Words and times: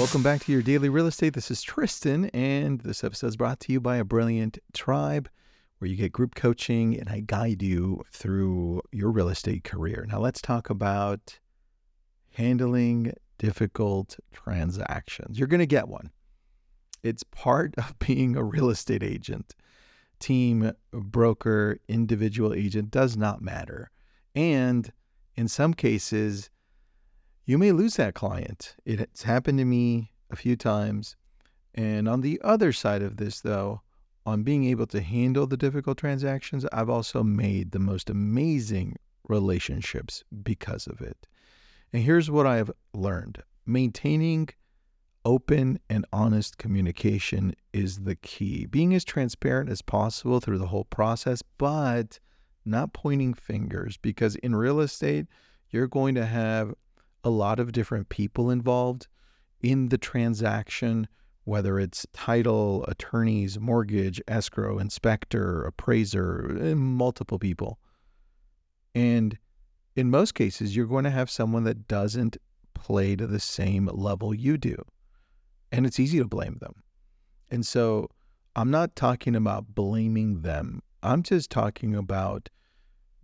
Welcome 0.00 0.22
back 0.22 0.40
to 0.44 0.52
your 0.52 0.62
daily 0.62 0.88
real 0.88 1.06
estate. 1.06 1.34
This 1.34 1.50
is 1.50 1.60
Tristan, 1.60 2.30
and 2.30 2.80
this 2.80 3.04
episode 3.04 3.26
is 3.26 3.36
brought 3.36 3.60
to 3.60 3.72
you 3.72 3.82
by 3.82 3.98
a 3.98 4.04
Brilliant 4.04 4.58
Tribe 4.72 5.28
where 5.76 5.90
you 5.90 5.94
get 5.94 6.10
group 6.10 6.34
coaching 6.34 6.98
and 6.98 7.10
I 7.10 7.20
guide 7.20 7.60
you 7.60 8.02
through 8.10 8.80
your 8.92 9.10
real 9.10 9.28
estate 9.28 9.62
career. 9.62 10.06
Now, 10.08 10.18
let's 10.18 10.40
talk 10.40 10.70
about 10.70 11.38
handling 12.32 13.12
difficult 13.36 14.16
transactions. 14.32 15.38
You're 15.38 15.48
going 15.48 15.60
to 15.60 15.66
get 15.66 15.86
one, 15.86 16.12
it's 17.02 17.22
part 17.22 17.74
of 17.76 17.98
being 17.98 18.36
a 18.36 18.42
real 18.42 18.70
estate 18.70 19.02
agent. 19.02 19.54
Team, 20.18 20.72
broker, 20.92 21.76
individual 21.88 22.54
agent 22.54 22.90
does 22.90 23.18
not 23.18 23.42
matter. 23.42 23.90
And 24.34 24.90
in 25.36 25.46
some 25.46 25.74
cases, 25.74 26.48
you 27.50 27.58
may 27.58 27.72
lose 27.72 27.96
that 27.96 28.14
client. 28.14 28.76
It's 28.86 29.24
happened 29.24 29.58
to 29.58 29.64
me 29.64 30.12
a 30.30 30.36
few 30.36 30.54
times. 30.54 31.16
And 31.74 32.08
on 32.08 32.20
the 32.20 32.40
other 32.44 32.72
side 32.72 33.02
of 33.02 33.16
this, 33.16 33.40
though, 33.40 33.80
on 34.24 34.44
being 34.44 34.66
able 34.66 34.86
to 34.86 35.00
handle 35.00 35.48
the 35.48 35.56
difficult 35.56 35.98
transactions, 35.98 36.64
I've 36.72 36.88
also 36.88 37.24
made 37.24 37.72
the 37.72 37.80
most 37.80 38.08
amazing 38.08 38.94
relationships 39.28 40.22
because 40.44 40.86
of 40.86 41.00
it. 41.00 41.26
And 41.92 42.04
here's 42.04 42.30
what 42.30 42.46
I've 42.46 42.70
learned 42.94 43.42
maintaining 43.66 44.50
open 45.24 45.80
and 45.90 46.06
honest 46.12 46.56
communication 46.56 47.56
is 47.72 48.04
the 48.04 48.14
key. 48.14 48.66
Being 48.66 48.94
as 48.94 49.04
transparent 49.04 49.70
as 49.70 49.82
possible 49.82 50.38
through 50.38 50.58
the 50.58 50.68
whole 50.68 50.84
process, 50.84 51.42
but 51.58 52.20
not 52.64 52.92
pointing 52.92 53.34
fingers 53.34 53.96
because 53.96 54.36
in 54.36 54.54
real 54.54 54.78
estate, 54.78 55.26
you're 55.70 55.88
going 55.88 56.14
to 56.14 56.26
have 56.26 56.74
a 57.24 57.30
lot 57.30 57.60
of 57.60 57.72
different 57.72 58.08
people 58.08 58.50
involved 58.50 59.08
in 59.60 59.88
the 59.88 59.98
transaction, 59.98 61.08
whether 61.44 61.78
it's 61.78 62.06
title, 62.12 62.84
attorneys, 62.86 63.58
mortgage, 63.58 64.20
escrow, 64.26 64.78
inspector, 64.78 65.64
appraiser, 65.64 66.58
eh, 66.60 66.74
multiple 66.74 67.38
people. 67.38 67.78
And 68.94 69.38
in 69.96 70.10
most 70.10 70.34
cases, 70.34 70.74
you're 70.74 70.86
going 70.86 71.04
to 71.04 71.10
have 71.10 71.30
someone 71.30 71.64
that 71.64 71.86
doesn't 71.86 72.36
play 72.74 73.16
to 73.16 73.26
the 73.26 73.40
same 73.40 73.86
level 73.92 74.34
you 74.34 74.56
do. 74.56 74.76
And 75.70 75.86
it's 75.86 76.00
easy 76.00 76.18
to 76.18 76.26
blame 76.26 76.58
them. 76.60 76.82
And 77.50 77.66
so 77.66 78.08
I'm 78.56 78.70
not 78.70 78.96
talking 78.96 79.36
about 79.36 79.74
blaming 79.74 80.42
them. 80.42 80.82
I'm 81.02 81.22
just 81.22 81.50
talking 81.50 81.94
about 81.94 82.48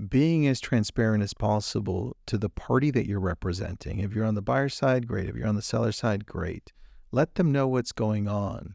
being 0.09 0.47
as 0.47 0.61
transparent 0.61 1.23
as 1.23 1.33
possible 1.33 2.17
to 2.27 2.37
the 2.37 2.51
party 2.51 2.91
that 2.91 3.07
you're 3.07 3.21
representing. 3.21 4.01
If 4.01 4.15
you're 4.15 4.27
on 4.27 4.35
the 4.35 4.43
buyer 4.43 4.69
side, 4.69 5.07
great. 5.07 5.29
If 5.29 5.37
you're 5.37 5.49
on 5.49 5.57
the 5.57 5.63
seller 5.63 5.93
side, 5.93 6.27
great. 6.27 6.73
Let 7.13 7.37
them 7.37 7.51
know 7.51 7.67
what's 7.67 7.93
going 7.93 8.29
on. 8.29 8.75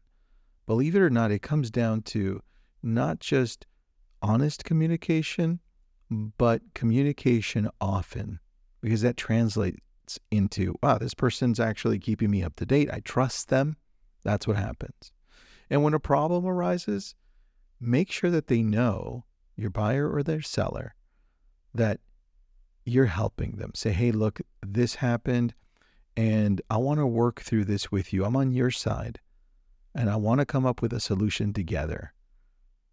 Believe 0.66 0.95
it 0.95 1.02
or 1.02 1.09
not, 1.09 1.31
it 1.31 1.42
comes 1.42 1.69
down 1.69 2.02
to 2.03 2.42
not 2.81 3.19
just 3.19 3.67
honest 4.22 4.64
communication, 4.64 5.59
but 6.09 6.61
communication 6.73 7.69
often, 7.80 8.39
because 8.81 9.02
that 9.02 9.17
translates 9.17 10.19
into, 10.31 10.75
wow, 10.81 10.97
this 10.97 11.14
person's 11.14 11.59
actually 11.59 11.99
keeping 11.99 12.31
me 12.31 12.44
up 12.44 12.55
to 12.55 12.66
date. 12.66 12.89
I 12.92 12.99
trust 12.99 13.49
them. 13.49 13.77
That's 14.23 14.47
what 14.47 14.58
happens. 14.58 15.11
And 15.69 15.83
when 15.83 15.94
a 15.94 15.99
problem 15.99 16.45
arises, 16.45 17.16
make 17.80 18.11
sure 18.11 18.30
that 18.31 18.47
they 18.47 18.61
know 18.61 19.25
your 19.55 19.69
buyer 19.69 20.11
or 20.11 20.23
their 20.23 20.42
seller 20.42 20.95
that 21.73 22.00
you're 22.86 23.05
helping 23.05 23.58
them. 23.58 23.72
Say, 23.75 23.91
hey, 23.91 24.11
look, 24.11 24.41
this 24.66 24.95
happened, 24.95 25.53
and 26.17 26.61
I 26.69 26.77
want 26.77 27.00
to 27.00 27.08
work 27.08 27.41
through 27.41 27.66
this 27.66 27.91
with 27.91 28.11
you. 28.11 28.25
I'm 28.25 28.36
on 28.36 28.52
your 28.52 28.72
side, 28.72 29.19
and 29.95 30.09
I 30.09 30.16
want 30.16 30.39
to 30.39 30.45
come 30.45 30.65
up 30.65 30.81
with 30.81 30.93
a 30.93 30.99
solution 30.99 31.54
together. 31.54 32.14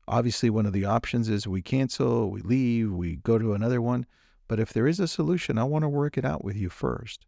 Obviously, 0.06 0.50
one 0.50 0.67
of 0.67 0.72
the 0.72 0.84
options 0.84 1.28
is 1.28 1.47
we 1.47 1.62
cancel, 1.62 2.31
we 2.31 2.41
leave, 2.41 2.93
we 2.93 3.17
go 3.17 3.38
to 3.38 3.55
another 3.55 3.83
one. 3.83 4.06
But 4.47 4.59
if 4.59 4.72
there 4.72 4.87
is 4.87 5.00
a 5.00 5.06
solution, 5.06 5.59
I 5.59 5.65
want 5.65 5.83
to 5.83 5.88
work 5.88 6.17
it 6.17 6.25
out 6.25 6.43
with 6.43 6.56
you 6.56 6.71
first. 6.71 7.27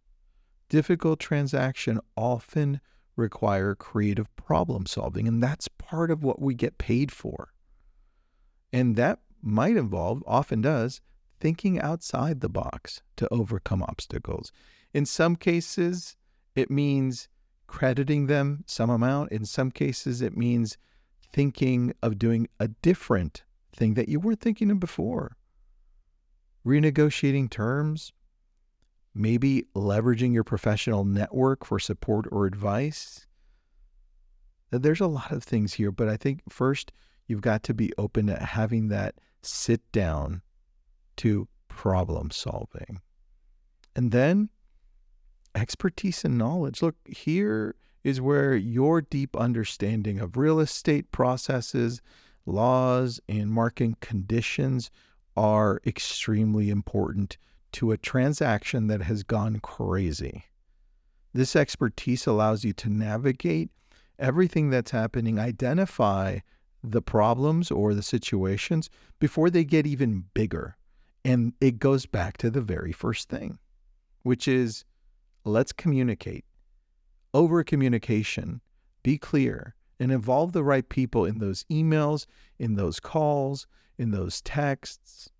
Difficult 0.71 1.21
transaction 1.21 2.01
often 2.17 2.81
require 3.17 3.75
creative 3.75 4.35
problem 4.37 4.87
solving, 4.87 5.29
and 5.29 5.43
that's 5.43 5.69
part 5.69 6.11
of 6.11 6.25
what 6.25 6.41
we 6.41 6.55
get 6.55 6.79
paid 6.79 7.13
for. 7.13 7.53
And 8.73 8.97
that 8.97 9.19
might 9.43 9.77
involve, 9.77 10.23
often 10.27 10.63
does, 10.63 11.03
thinking 11.41 11.81
outside 11.81 12.41
the 12.41 12.49
box 12.49 13.03
to 13.17 13.27
overcome 13.33 13.83
obstacles. 13.83 14.53
In 14.93 15.07
some 15.07 15.37
cases, 15.37 16.17
it 16.55 16.71
means 16.71 17.29
crediting 17.67 18.27
them 18.27 18.65
some 18.67 18.91
amount. 18.91 19.33
In 19.33 19.45
some 19.45 19.71
cases, 19.71 20.21
it 20.21 20.37
means 20.37 20.77
thinking 21.33 21.95
of 22.03 22.19
doing 22.19 22.49
a 22.59 22.69
different 22.69 23.45
thing 23.73 23.95
that 23.95 24.09
you 24.09 24.21
weren't 24.21 24.41
thinking 24.41 24.71
of 24.71 24.81
before. 24.81 25.37
Renegotiating 26.67 27.51
terms, 27.51 28.13
maybe 29.15 29.65
leveraging 29.75 30.35
your 30.35 30.45
professional 30.45 31.05
network 31.05 31.65
for 31.65 31.79
support 31.79 32.27
or 32.31 32.47
advice. 32.47 33.27
There's 34.71 35.01
a 35.01 35.07
lot 35.07 35.33
of 35.33 35.43
things 35.43 35.75
here, 35.75 35.91
but 35.91 36.09
I 36.09 36.17
think 36.17 36.43
first 36.49 36.93
you've 37.27 37.41
got 37.41 37.63
to 37.65 37.75
be 37.75 37.93
open 37.97 38.27
to 38.27 38.37
having 38.37 38.89
that 38.89 39.15
sit 39.43 39.81
down 39.93 40.43
to 41.21 41.47
problem 41.69 42.31
solving. 42.31 43.01
And 43.95 44.11
then 44.11 44.49
expertise 45.55 46.25
and 46.25 46.39
knowledge. 46.39 46.81
Look, 46.81 46.97
here 47.07 47.75
is 48.03 48.21
where 48.23 48.57
your 48.57 49.03
deep 49.03 49.37
understanding 49.37 50.19
of 50.19 50.39
real 50.39 50.61
estate 50.61 51.13
processes, 51.13 52.01
laws, 52.47 53.21
and 53.29 53.51
market 53.51 54.01
conditions 54.01 54.91
are 55.37 55.83
extremely 55.87 56.71
important 56.71 57.37
to 57.73 57.93
a 57.93 57.99
transaction 57.99 58.87
that 58.87 59.03
has 59.03 59.23
gone 59.23 59.61
crazy. 59.61 60.45
This 61.35 61.55
expertise 61.55 62.27
allows 62.27 62.65
you 62.65 62.73
to 62.73 62.89
navigate 62.89 63.69
everything 64.19 64.71
that's 64.71 64.91
happening, 64.91 65.39
identify 65.39 66.39
the 66.83 67.03
problems 67.03 67.71
or 67.71 67.93
the 67.93 68.03
situations 68.03 68.89
before 69.19 69.51
they 69.51 69.65
get 69.65 69.87
even 69.87 70.25
bigger. 70.33 70.79
And 71.25 71.53
it 71.61 71.79
goes 71.79 72.07
back 72.07 72.37
to 72.39 72.51
the 72.51 72.63
very 72.63 72.93
first 72.93 73.29
thing, 73.29 73.59
which 74.23 74.49
is 74.49 74.85
let's 75.45 75.73
communicate. 75.73 76.45
Over 77.33 77.63
communication, 77.63 78.61
be 79.03 79.19
clear 79.19 79.75
and 80.01 80.11
involve 80.11 80.53
the 80.53 80.65
right 80.65 80.89
people 80.89 81.25
in 81.25 81.39
those 81.39 81.65
emails, 81.71 82.27
in 82.59 82.75
those 82.75 82.99
calls, 82.99 83.67
in 83.99 84.11
those 84.11 84.41
texts. 84.41 85.31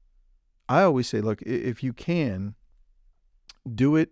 I 0.69 0.83
always 0.83 1.09
say, 1.09 1.21
look, 1.21 1.43
if 1.43 1.83
you 1.83 1.93
can, 1.93 2.55
do 3.75 3.97
it. 3.97 4.11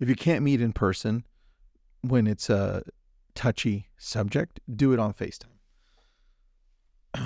If 0.00 0.08
you 0.08 0.16
can't 0.16 0.42
meet 0.42 0.60
in 0.60 0.72
person 0.72 1.24
when 2.00 2.26
it's 2.26 2.50
a 2.50 2.82
touchy 3.34 3.88
subject, 3.96 4.58
do 4.74 4.92
it 4.92 4.98
on 4.98 5.12
FaceTime. 5.12 5.44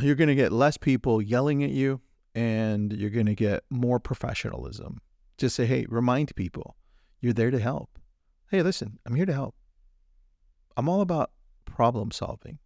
You're 0.02 0.16
going 0.16 0.28
to 0.28 0.34
get 0.34 0.52
less 0.52 0.76
people 0.76 1.22
yelling 1.22 1.64
at 1.64 1.70
you 1.70 2.02
and 2.34 2.92
you're 2.92 3.10
going 3.10 3.26
to 3.26 3.34
get 3.34 3.64
more 3.70 3.98
professionalism. 3.98 5.00
Just 5.36 5.56
say, 5.56 5.66
hey, 5.66 5.86
remind 5.88 6.34
people 6.36 6.76
you're 7.20 7.32
there 7.32 7.50
to 7.50 7.58
help. 7.58 7.98
Hey, 8.50 8.62
listen, 8.62 8.98
I'm 9.06 9.14
here 9.14 9.26
to 9.26 9.32
help. 9.32 9.54
I'm 10.76 10.88
all 10.88 11.00
about 11.00 11.32
problem 11.64 12.10
solving. 12.10 12.58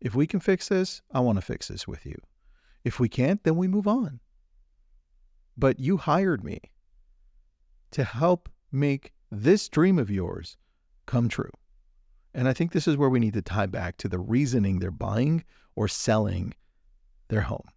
If 0.00 0.14
we 0.14 0.26
can 0.26 0.40
fix 0.40 0.68
this, 0.68 1.02
I 1.10 1.20
want 1.20 1.36
to 1.38 1.42
fix 1.42 1.68
this 1.68 1.88
with 1.88 2.04
you. 2.04 2.16
If 2.84 3.00
we 3.00 3.08
can't, 3.08 3.42
then 3.42 3.56
we 3.56 3.68
move 3.68 3.88
on. 3.88 4.20
But 5.56 5.80
you 5.80 5.96
hired 5.96 6.44
me 6.44 6.60
to 7.92 8.04
help 8.04 8.48
make 8.70 9.12
this 9.30 9.68
dream 9.68 9.98
of 9.98 10.10
yours 10.10 10.56
come 11.06 11.28
true. 11.28 11.50
And 12.34 12.46
I 12.46 12.52
think 12.52 12.72
this 12.72 12.86
is 12.86 12.96
where 12.96 13.08
we 13.08 13.20
need 13.20 13.32
to 13.34 13.42
tie 13.42 13.66
back 13.66 13.96
to 13.98 14.08
the 14.08 14.18
reasoning 14.18 14.78
they're 14.78 14.90
buying 14.90 15.44
or 15.74 15.88
selling 15.88 16.52
their 17.28 17.42
home 17.42 17.68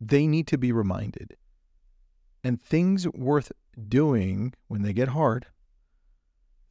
they 0.00 0.26
need 0.26 0.46
to 0.48 0.58
be 0.58 0.72
reminded. 0.72 1.36
And 2.44 2.60
things 2.60 3.06
worth 3.08 3.52
doing 3.88 4.54
when 4.68 4.82
they 4.82 4.92
get 4.92 5.08
hard, 5.08 5.46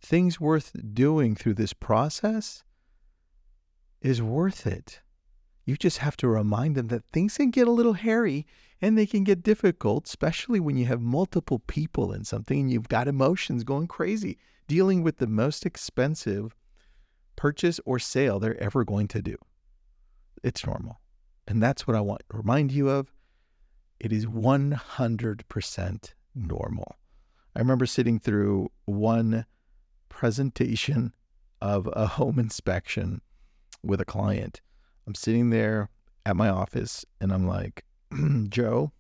things 0.02 0.40
worth 0.40 0.72
doing 0.94 1.36
through 1.36 1.56
this 1.56 1.74
process 1.74 2.64
is 4.02 4.22
worth 4.22 4.66
it. 4.66 5.02
You 5.66 5.76
just 5.76 5.98
have 5.98 6.16
to 6.18 6.30
remind 6.30 6.76
them 6.76 6.88
that 6.88 7.06
things 7.06 7.36
can 7.38 7.52
get 7.52 7.68
a 7.68 7.72
little 7.72 7.94
hairy 7.94 8.46
and 8.82 8.98
they 8.98 9.06
can 9.06 9.24
get 9.24 9.44
difficult, 9.44 10.08
especially 10.08 10.60
when 10.60 10.78
you 10.78 10.86
have 10.86 11.02
multiple 11.02 11.60
people 11.60 12.14
in 12.14 12.24
something 12.24 12.60
and 12.60 12.72
you've 12.72 12.88
got 12.88 13.08
emotions 13.08 13.64
going 13.64 13.88
crazy, 13.88 14.38
dealing 14.68 15.04
with 15.04 15.18
the 15.18 15.28
most 15.28 15.66
expensive 15.66 16.56
purchase 17.36 17.80
or 17.86 18.00
sale 18.00 18.40
they're 18.40 18.62
ever 18.62 18.86
going 18.86 19.08
to 19.10 19.22
do. 19.22 19.36
It's 20.44 20.66
normal. 20.66 21.02
And 21.48 21.62
that's 21.62 21.86
what 21.86 21.98
I 21.98 22.02
want 22.02 22.22
to 22.30 22.38
remind 22.38 22.72
you 22.72 22.90
of. 22.90 23.12
It 24.00 24.12
is 24.12 24.26
100% 24.26 26.14
normal. 26.36 26.96
I 27.56 27.60
remember 27.60 27.86
sitting 27.86 28.20
through 28.20 28.70
one 28.86 29.46
presentation 30.10 31.14
of 31.62 31.90
a 31.94 32.06
home 32.06 32.38
inspection 32.38 33.22
with 33.84 34.00
a 34.00 34.06
client. 34.06 34.62
I'm 35.08 35.16
sitting 35.16 35.50
there 35.50 35.90
at 36.26 36.36
my 36.36 36.50
office 36.50 37.06
and 37.20 37.32
I'm 37.32 37.48
like, 37.48 37.86
Joe, 38.50 38.92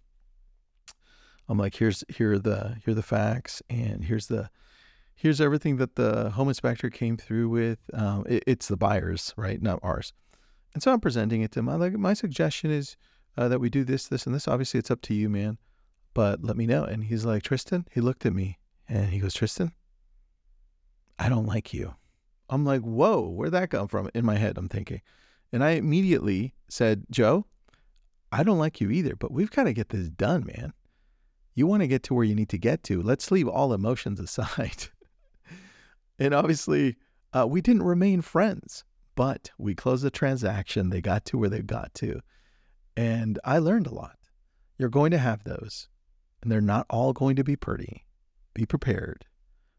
I'm 1.47 1.57
like, 1.57 1.75
here's 1.75 2.03
here 2.09 2.33
are 2.33 2.39
the 2.39 2.77
here 2.83 2.91
are 2.91 2.95
the 2.95 3.03
facts 3.03 3.61
and 3.69 4.03
here's 4.03 4.27
the 4.27 4.49
here's 5.15 5.41
everything 5.41 5.77
that 5.77 5.95
the 5.95 6.31
home 6.31 6.47
inspector 6.47 6.89
came 6.89 7.17
through 7.17 7.49
with. 7.49 7.79
Um, 7.93 8.25
it, 8.27 8.43
it's 8.47 8.67
the 8.67 8.77
buyers, 8.77 9.33
right, 9.37 9.61
not 9.61 9.79
ours. 9.83 10.13
And 10.73 10.83
so 10.83 10.91
I'm 10.91 10.99
presenting 10.99 11.41
it 11.41 11.51
to 11.53 11.59
him. 11.59 11.69
I 11.69 11.75
like 11.75 11.93
my 11.93 12.13
suggestion 12.13 12.71
is 12.71 12.97
uh, 13.37 13.47
that 13.47 13.59
we 13.59 13.69
do 13.69 13.83
this, 13.83 14.07
this, 14.07 14.25
and 14.25 14.33
this. 14.33 14.47
Obviously, 14.47 14.79
it's 14.79 14.91
up 14.91 15.01
to 15.03 15.13
you, 15.13 15.29
man. 15.29 15.57
But 16.13 16.43
let 16.43 16.57
me 16.57 16.65
know. 16.65 16.83
And 16.83 17.03
he's 17.03 17.25
like, 17.25 17.43
Tristan. 17.43 17.85
He 17.91 18.01
looked 18.01 18.25
at 18.25 18.33
me 18.33 18.57
and 18.89 19.09
he 19.09 19.19
goes, 19.19 19.33
Tristan, 19.33 19.71
I 21.19 21.29
don't 21.29 21.45
like 21.45 21.73
you. 21.73 21.93
I'm 22.49 22.65
like, 22.65 22.81
whoa, 22.81 23.27
where'd 23.27 23.53
that 23.53 23.69
come 23.69 23.87
from? 23.87 24.09
In 24.15 24.25
my 24.25 24.35
head, 24.35 24.57
I'm 24.57 24.69
thinking. 24.69 25.01
And 25.51 25.63
I 25.63 25.71
immediately 25.71 26.53
said, 26.69 27.05
Joe, 27.11 27.45
I 28.31 28.43
don't 28.43 28.57
like 28.57 28.81
you 28.81 28.89
either, 28.89 29.15
but 29.15 29.31
we've 29.31 29.51
got 29.51 29.65
to 29.65 29.73
get 29.73 29.89
this 29.89 30.09
done, 30.09 30.45
man. 30.45 30.73
You 31.55 31.67
want 31.67 31.81
to 31.81 31.87
get 31.87 32.03
to 32.03 32.13
where 32.13 32.23
you 32.23 32.35
need 32.35 32.49
to 32.49 32.57
get 32.57 32.83
to. 32.83 33.01
Let's 33.01 33.31
leave 33.31 33.47
all 33.47 33.73
emotions 33.73 34.19
aside. 34.19 34.87
and 36.19 36.33
obviously, 36.33 36.95
uh, 37.33 37.45
we 37.47 37.61
didn't 37.61 37.83
remain 37.83 38.21
friends, 38.21 38.83
but 39.15 39.51
we 39.57 39.75
closed 39.75 40.03
the 40.03 40.11
transaction. 40.11 40.89
They 40.89 41.01
got 41.01 41.25
to 41.25 41.37
where 41.37 41.49
they 41.49 41.61
got 41.61 41.93
to. 41.95 42.21
And 42.97 43.37
I 43.43 43.59
learned 43.59 43.85
a 43.85 43.93
lot. 43.93 44.17
You're 44.79 44.89
going 44.89 45.11
to 45.11 45.19
have 45.19 45.43
those, 45.43 45.87
and 46.41 46.51
they're 46.51 46.61
not 46.61 46.87
all 46.89 47.13
going 47.13 47.35
to 47.35 47.43
be 47.43 47.55
pretty. 47.55 48.07
Be 48.55 48.65
prepared. 48.65 49.25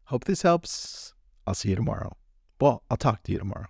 Hope 0.05 0.23
this 0.23 0.43
helps. 0.43 1.13
I'll 1.45 1.53
see 1.53 1.69
you 1.69 1.75
tomorrow. 1.75 2.15
Well, 2.61 2.83
I'll 2.89 2.95
talk 2.95 3.23
to 3.23 3.33
you 3.33 3.37
tomorrow. 3.37 3.67